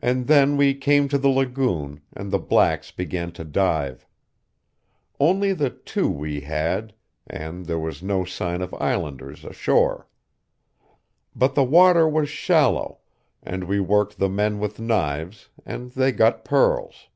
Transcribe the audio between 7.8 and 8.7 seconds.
no sign